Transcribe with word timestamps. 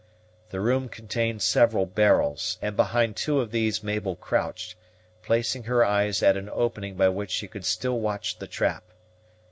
The 0.49 0.59
room 0.59 0.89
contained 0.89 1.43
several 1.43 1.85
barrels; 1.85 2.57
and 2.59 2.75
behind 2.75 3.15
two 3.15 3.39
of 3.39 3.51
these 3.51 3.83
Mabel 3.83 4.15
crouched, 4.15 4.75
placing 5.21 5.65
her 5.65 5.85
eyes 5.85 6.23
at 6.23 6.35
an 6.35 6.49
opening 6.51 6.95
by 6.95 7.09
which 7.09 7.29
she 7.29 7.47
could 7.47 7.65
still 7.65 7.99
watch 7.99 8.39
the 8.39 8.47
trap. 8.47 8.83